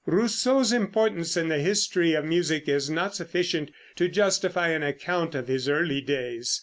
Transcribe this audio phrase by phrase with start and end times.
[0.07, 5.47] Rousseau's importance in the history of music is not sufficient to justify an account of
[5.47, 6.59] his early days.